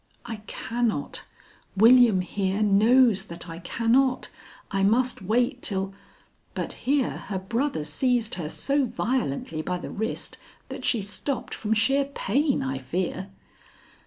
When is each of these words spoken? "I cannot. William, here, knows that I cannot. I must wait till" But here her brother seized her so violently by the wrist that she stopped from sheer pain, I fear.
"I 0.25 0.37
cannot. 0.47 1.25
William, 1.77 2.21
here, 2.21 2.63
knows 2.63 3.25
that 3.25 3.47
I 3.47 3.59
cannot. 3.59 4.29
I 4.71 4.81
must 4.81 5.21
wait 5.21 5.61
till" 5.61 5.93
But 6.55 6.73
here 6.89 7.19
her 7.29 7.37
brother 7.37 7.83
seized 7.83 8.33
her 8.33 8.49
so 8.49 8.85
violently 8.85 9.61
by 9.61 9.77
the 9.77 9.91
wrist 9.91 10.39
that 10.69 10.83
she 10.83 11.03
stopped 11.03 11.53
from 11.53 11.75
sheer 11.75 12.05
pain, 12.05 12.63
I 12.63 12.79
fear. 12.79 13.29